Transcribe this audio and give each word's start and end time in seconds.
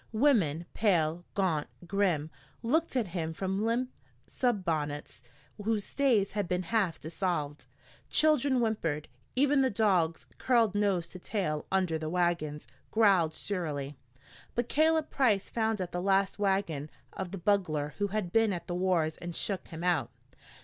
Women, 0.13 0.65
pale, 0.73 1.25
gaunt, 1.35 1.67
grim, 1.85 2.31
looked 2.63 2.95
at 2.95 3.09
him 3.09 3.33
from 3.33 3.63
limp 3.63 3.91
sunbonnets 4.25 5.21
whose 5.63 5.85
stays 5.85 6.31
had 6.31 6.47
been 6.47 6.63
half 6.63 6.99
dissolved. 6.99 7.67
Children 8.09 8.57
whimpered. 8.59 9.07
Even 9.35 9.61
the 9.61 9.69
dogs, 9.69 10.25
curled 10.39 10.73
nose 10.73 11.09
to 11.09 11.19
tail 11.19 11.67
under 11.71 11.99
the 11.99 12.09
wagons, 12.09 12.65
growled 12.89 13.35
surlily. 13.35 13.95
But 14.55 14.69
Caleb 14.69 15.11
Price 15.11 15.49
found 15.49 15.79
at 15.79 15.93
last 15.93 16.37
the 16.37 16.41
wagon 16.41 16.89
of 17.13 17.29
the 17.29 17.37
bugler 17.37 17.93
who 17.99 18.07
had 18.07 18.33
been 18.33 18.51
at 18.53 18.65
the 18.65 18.73
wars 18.73 19.17
and 19.17 19.35
shook 19.35 19.67
him 19.67 19.83
out. 19.83 20.09